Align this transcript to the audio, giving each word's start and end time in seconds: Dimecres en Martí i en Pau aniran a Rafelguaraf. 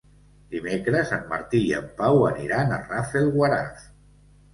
Dimecres 0.53 1.11
en 1.17 1.27
Martí 1.33 1.59
i 1.65 1.67
en 1.79 1.85
Pau 1.99 2.21
aniran 2.29 2.73
a 2.73 2.79
Rafelguaraf. 2.87 3.85